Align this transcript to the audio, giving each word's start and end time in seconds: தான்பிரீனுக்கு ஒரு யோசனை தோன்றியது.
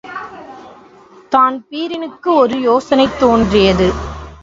தான்பிரீனுக்கு 1.31 2.29
ஒரு 2.33 2.61
யோசனை 2.61 3.07
தோன்றியது. 3.19 3.89